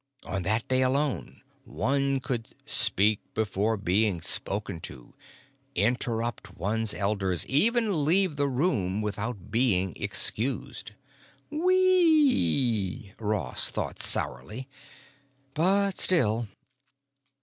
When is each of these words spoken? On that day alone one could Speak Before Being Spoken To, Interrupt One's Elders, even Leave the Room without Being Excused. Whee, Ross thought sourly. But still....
On 0.25 0.41
that 0.41 0.67
day 0.67 0.81
alone 0.81 1.43
one 1.63 2.21
could 2.21 2.55
Speak 2.65 3.19
Before 3.35 3.77
Being 3.77 4.19
Spoken 4.19 4.79
To, 4.81 5.13
Interrupt 5.75 6.57
One's 6.57 6.95
Elders, 6.95 7.45
even 7.45 8.03
Leave 8.03 8.35
the 8.35 8.47
Room 8.47 9.03
without 9.03 9.51
Being 9.51 9.93
Excused. 9.95 10.93
Whee, 11.51 13.13
Ross 13.19 13.69
thought 13.69 14.01
sourly. 14.01 14.67
But 15.53 15.99
still.... 15.99 16.47